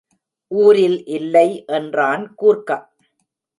[0.51, 1.47] ஊரில் இல்லை,
[1.67, 2.77] என்றான் கூர்க்கா.